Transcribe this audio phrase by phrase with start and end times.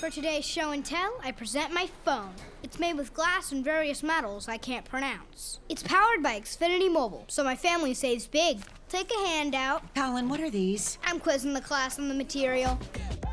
[0.00, 2.30] For today's show and tell, I present my phone.
[2.62, 5.60] It's made with glass and various metals I can't pronounce.
[5.68, 8.60] It's powered by Xfinity Mobile, so my family saves big.
[8.88, 9.82] Take a handout.
[9.94, 10.96] Colin, what are these?
[11.04, 12.78] I'm quizzing the class on the material.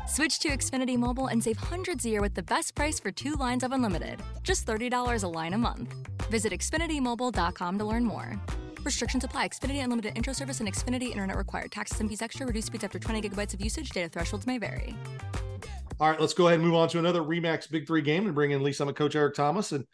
[0.06, 3.32] Switch to Xfinity Mobile and save hundreds a year with the best price for two
[3.32, 4.22] lines of unlimited.
[4.42, 5.94] Just $30 a line a month.
[6.30, 8.38] Visit XfinityMobile.com to learn more.
[8.84, 9.48] Restrictions apply.
[9.48, 11.72] Xfinity Unlimited Intro Service and Xfinity Internet required.
[11.72, 12.46] Taxes and fees extra.
[12.46, 13.88] Reduced speeds after 20 gigabytes of usage.
[13.88, 14.94] Data thresholds may vary.
[16.00, 18.34] All right, let's go ahead and move on to another Remax Big Three game and
[18.34, 19.72] bring in Lee Summit coach Eric Thomas.
[19.72, 19.84] And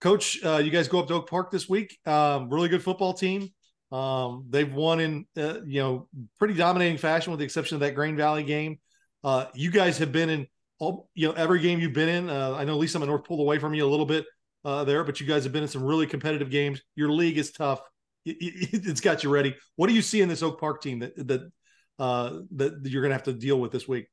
[0.00, 1.98] coach, uh, you guys go up to Oak Park this week.
[2.06, 3.50] Um, really good football team.
[3.92, 7.94] Um, they've won in uh, you know pretty dominating fashion, with the exception of that
[7.94, 8.78] Grain Valley game.
[9.22, 10.46] Uh, you guys have been in
[10.78, 12.30] all you know every game you've been in.
[12.30, 14.24] Uh, I know Lee Summit North pulled away from you a little bit
[14.64, 16.80] uh, there, but you guys have been in some really competitive games.
[16.96, 17.82] Your league is tough.
[18.24, 19.54] It, it, it's got you ready.
[19.76, 21.52] What do you see in this Oak Park team that that
[21.98, 24.08] uh, that you're going to have to deal with this week?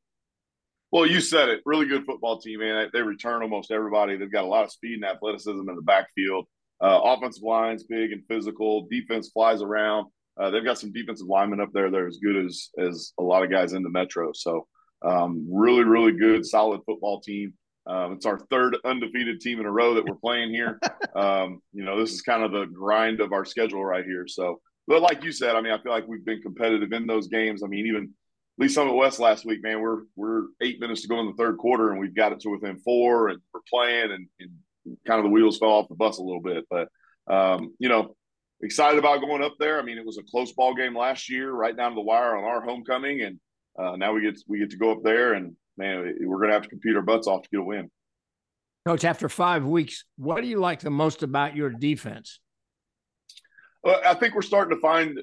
[0.92, 1.62] Well, you said it.
[1.66, 2.90] Really good football team, man.
[2.92, 4.18] They return almost everybody.
[4.18, 6.48] They've got a lot of speed and athleticism in the backfield.
[6.82, 8.88] Uh, offensive line's big and physical.
[8.90, 10.08] Defense flies around.
[10.40, 11.90] Uh, they've got some defensive linemen up there.
[11.90, 14.32] They're as good as as a lot of guys in the metro.
[14.34, 14.68] So,
[15.06, 17.54] um, really, really good, solid football team.
[17.88, 20.80] Um, it's our third undefeated team in a row that we're playing here.
[21.14, 24.28] Um, you know, this is kind of the grind of our schedule right here.
[24.30, 27.28] So, but like you said, I mean, I feel like we've been competitive in those
[27.28, 27.64] games.
[27.64, 28.14] I mean, even
[28.58, 31.58] Lee Summit West last week, man, we're we're eight minutes to go in the third
[31.58, 35.24] quarter, and we've got it to within four, and we're playing, and, and kind of
[35.24, 36.66] the wheels fell off the bus a little bit.
[36.70, 36.90] But
[37.28, 38.16] um, you know,
[38.62, 39.80] excited about going up there.
[39.80, 42.38] I mean, it was a close ball game last year, right down to the wire
[42.38, 43.40] on our homecoming, and
[43.80, 46.54] uh, now we get we get to go up there and man, we're going to
[46.54, 47.90] have to compete our butts off to get a win.
[48.86, 52.40] Coach, after five weeks, what do you like the most about your defense?
[53.86, 55.20] I think we're starting to find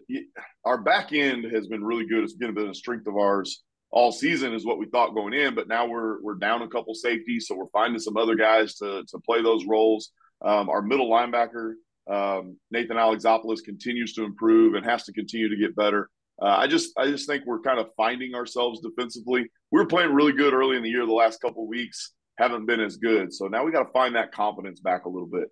[0.64, 2.24] our back end has been really good.
[2.24, 5.54] It's been a strength of ours all season, is what we thought going in.
[5.54, 9.04] But now we're we're down a couple safeties, so we're finding some other guys to
[9.08, 10.10] to play those roles.
[10.44, 11.74] Um, our middle linebacker
[12.08, 16.08] um, Nathan Alexopoulos continues to improve and has to continue to get better.
[16.40, 19.50] Uh, I just I just think we're kind of finding ourselves defensively.
[19.70, 21.04] We were playing really good early in the year.
[21.04, 24.32] The last couple weeks haven't been as good, so now we got to find that
[24.32, 25.48] confidence back a little bit.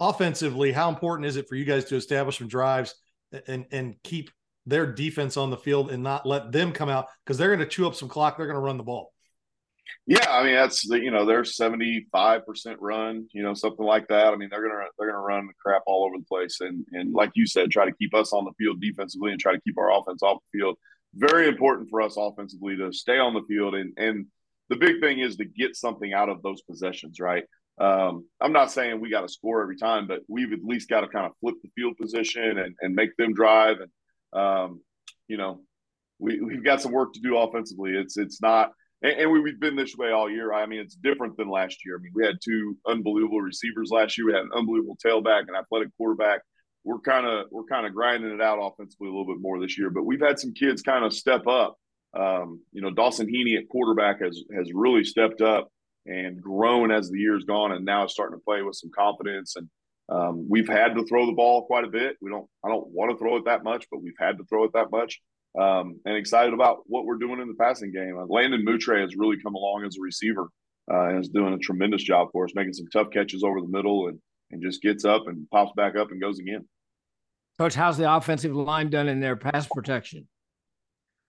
[0.00, 2.94] Offensively, how important is it for you guys to establish some drives
[3.46, 4.30] and and keep
[4.66, 7.66] their defense on the field and not let them come out because they're going to
[7.66, 8.36] chew up some clock.
[8.36, 9.12] They're going to run the ball.
[10.06, 13.84] Yeah, I mean that's the you know they're seventy five percent run, you know something
[13.84, 14.32] like that.
[14.32, 17.12] I mean they're gonna they're gonna run the crap all over the place, and and
[17.12, 19.78] like you said, try to keep us on the field defensively and try to keep
[19.78, 20.78] our offense off the field.
[21.14, 24.26] Very important for us offensively to stay on the field, and and
[24.68, 27.44] the big thing is to get something out of those possessions, right?
[27.80, 31.00] Um, I'm not saying we got to score every time, but we've at least got
[31.00, 33.78] to kind of flip the field position and, and make them drive.
[33.80, 34.80] And um,
[35.28, 35.62] you know,
[36.18, 37.92] we we've got some work to do offensively.
[37.92, 40.52] It's it's not and, and we, have been this way all year.
[40.52, 41.96] I mean, it's different than last year.
[41.96, 44.26] I mean, we had two unbelievable receivers last year.
[44.26, 46.40] We had an unbelievable tailback, and athletic quarterback.
[46.84, 49.78] We're kind of we're kind of grinding it out offensively a little bit more this
[49.78, 49.90] year.
[49.90, 51.76] But we've had some kids kind of step up.
[52.18, 55.68] Um, you know, Dawson Heaney at quarterback has has really stepped up
[56.10, 59.56] and grown as the year's gone, and now is starting to play with some confidence.
[59.56, 59.68] And
[60.10, 62.16] um, we've had to throw the ball quite a bit.
[62.20, 64.64] We don't I don't want to throw it that much, but we've had to throw
[64.64, 65.20] it that much
[65.58, 68.18] um, and excited about what we're doing in the passing game.
[68.18, 70.48] Uh, Landon Moutre has really come along as a receiver
[70.92, 73.68] uh, and is doing a tremendous job for us, making some tough catches over the
[73.68, 74.18] middle and
[74.52, 76.66] and just gets up and pops back up and goes again.
[77.56, 80.26] Coach, how's the offensive line done in their pass protection?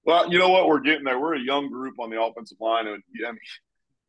[0.06, 0.68] Well, you know what?
[0.68, 1.20] We're getting there.
[1.20, 3.40] We're a young group on the offensive line, and I mean,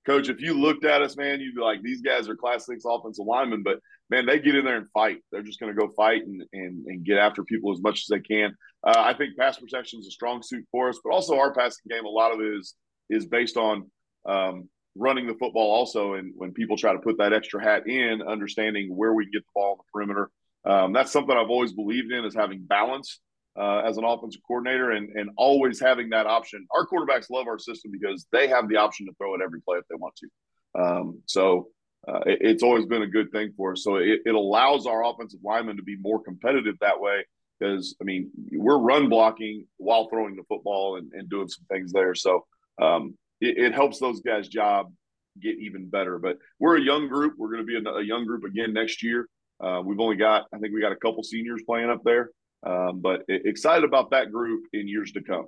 [0.04, 2.84] Coach, if you looked at us, man, you'd be like, these guys are class six
[2.86, 3.78] offensive linemen, but
[4.10, 5.18] man, they get in there and fight.
[5.30, 8.06] They're just going to go fight and, and, and get after people as much as
[8.10, 8.54] they can.
[8.84, 11.84] Uh, I think pass protection is a strong suit for us, but also our passing
[11.88, 12.74] game, a lot of it is,
[13.10, 13.90] is based on
[14.28, 16.14] um, running the football also.
[16.14, 19.52] And when people try to put that extra hat in, understanding where we get the
[19.54, 20.30] ball on the perimeter.
[20.64, 23.20] Um, that's something I've always believed in is having balance
[23.58, 26.66] uh, as an offensive coordinator and, and always having that option.
[26.70, 29.78] Our quarterbacks love our system because they have the option to throw at every play
[29.78, 30.81] if they want to.
[30.81, 31.69] Um, so
[32.08, 33.84] uh, it, it's always been a good thing for us.
[33.84, 37.25] So it, it allows our offensive linemen to be more competitive that way
[37.58, 41.93] because, I mean, we're run blocking while throwing the football and, and doing some things
[41.93, 42.14] there.
[42.14, 42.46] So
[42.81, 44.93] um, it, it helps those guys' job
[45.40, 46.19] get even better.
[46.19, 47.34] But we're a young group.
[47.38, 49.28] We're going to be a, a, young group again next year.
[49.62, 52.31] Uh, we've only got, I think we got a couple seniors playing up there.
[52.64, 55.47] Um, but excited about that group in years to come.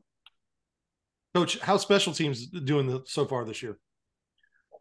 [1.35, 3.79] Coach, how special teams doing the, so far this year?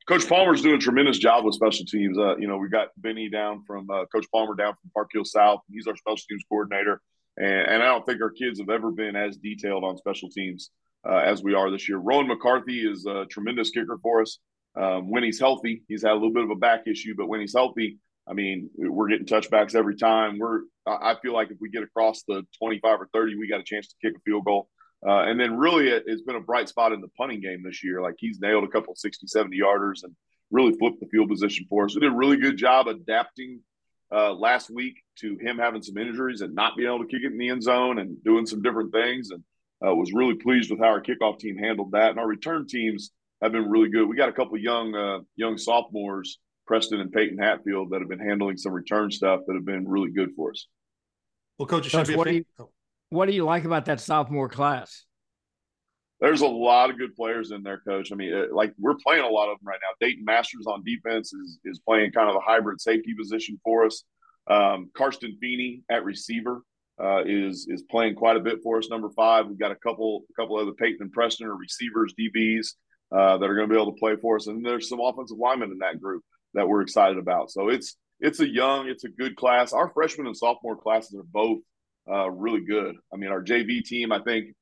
[0.08, 2.18] Coach Palmer's doing a tremendous job with special teams.
[2.18, 5.24] Uh, you know, we got Benny down from uh, Coach Palmer down from Park Hill
[5.24, 5.62] South.
[5.72, 7.02] He's our special teams coordinator,
[7.38, 10.72] and, and, I don't think our kids have ever been as detailed on special teams
[11.08, 12.00] uh, as we are this year.
[12.00, 14.40] Rowan McCarthy is a tremendous kicker for us.
[14.76, 17.40] Um, when he's healthy, he's had a little bit of a back issue, but when
[17.40, 17.98] he's healthy,
[18.28, 20.38] I mean, we're getting touchbacks every time.
[20.38, 23.64] We're I feel like if we get across the 25 or 30, we got a
[23.64, 24.68] chance to kick a field goal.
[25.06, 27.84] Uh, and then really, it, has been a bright spot in the punting game this
[27.84, 28.02] year.
[28.02, 30.16] Like he's nailed a couple 60, 70 yarders and
[30.52, 31.96] really flipped the field position for us.
[31.96, 33.62] We did a really good job adapting
[34.14, 37.32] uh, last week to him having some injuries and not being able to kick it
[37.32, 39.32] in the end zone and doing some different things.
[39.32, 39.44] And
[39.86, 42.12] uh, was really pleased with how our kickoff team handled that.
[42.12, 44.08] And our return teams have been really good.
[44.08, 48.20] We got a couple young uh, young sophomores, Preston and Peyton Hatfield, that have been
[48.20, 50.68] handling some return stuff that have been really good for us.
[51.58, 52.46] Well, coach, coach what, do you,
[53.10, 55.06] what do you like about that sophomore class?
[56.20, 58.12] There's a lot of good players in there, coach.
[58.12, 60.06] I mean, uh, like we're playing a lot of them right now.
[60.06, 64.04] Dayton Masters on defense is is playing kind of a hybrid safety position for us.
[64.48, 66.62] Um, Karsten Feeney at receiver
[67.02, 68.90] uh, is is playing quite a bit for us.
[68.90, 72.68] Number five, we've got a couple a couple other Peyton and Preston are receivers, DBs
[73.12, 75.38] uh, that are going to be able to play for us, and there's some offensive
[75.38, 77.52] linemen in that group that we're excited about.
[77.52, 79.74] So it's it's a young, it's a good class.
[79.74, 81.60] Our freshman and sophomore classes are both
[82.10, 82.96] uh, really good.
[83.14, 84.56] I mean, our JV team, I think,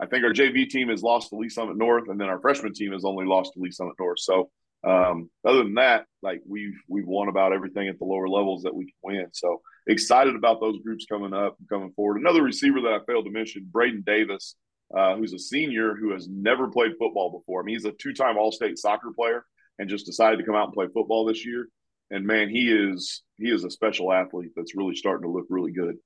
[0.00, 2.72] I think our JV team has lost to Lee Summit North, and then our freshman
[2.72, 4.18] team has only lost to Lee Summit North.
[4.18, 4.50] So
[4.84, 8.74] um, other than that, like we've we've won about everything at the lower levels that
[8.74, 9.26] we can win.
[9.32, 12.18] So excited about those groups coming up and coming forward.
[12.18, 14.56] Another receiver that I failed to mention, Braden Davis,
[14.96, 17.60] uh, who's a senior who has never played football before.
[17.60, 19.44] I mean, he's a two-time All-State soccer player
[19.82, 21.66] and just decided to come out and play football this year.
[22.12, 25.72] And man, he is he is a special athlete that's really starting to look really
[25.72, 25.96] good.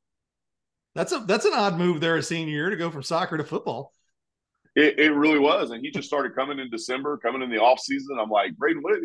[0.95, 3.45] That's a that's an odd move there, a senior year to go from soccer to
[3.45, 3.93] football.
[4.75, 7.81] It, it really was, and he just started coming in December, coming in the off
[7.81, 8.19] season.
[8.19, 8.95] I'm like, Braden, what?
[8.95, 9.01] Are,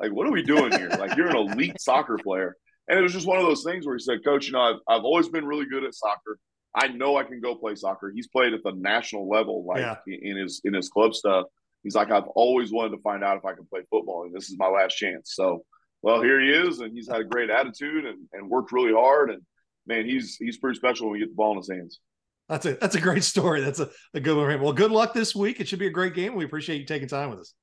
[0.00, 0.88] like, what are we doing here?
[0.88, 2.56] Like, you're an elite soccer player,
[2.88, 4.80] and it was just one of those things where he said, Coach, you know, I've,
[4.88, 6.38] I've always been really good at soccer.
[6.74, 8.10] I know I can go play soccer.
[8.14, 9.96] He's played at the national level, like yeah.
[10.06, 11.46] in his in his club stuff.
[11.84, 14.50] He's like, I've always wanted to find out if I can play football, and this
[14.50, 15.34] is my last chance.
[15.34, 15.64] So,
[16.02, 19.30] well, here he is, and he's had a great attitude and, and worked really hard.
[19.30, 19.42] And
[19.86, 22.00] man, he's he's pretty special when we get the ball in his hands.
[22.48, 23.60] That's a that's a great story.
[23.60, 24.60] That's a, a good one.
[24.60, 25.60] Well, good luck this week.
[25.60, 26.34] It should be a great game.
[26.34, 27.54] We appreciate you taking time with us.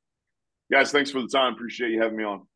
[0.72, 1.54] Guys, thanks for the time.
[1.54, 2.44] Appreciate you having me on.